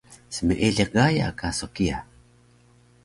[0.35, 1.99] smeeliq Gaya ka so kiya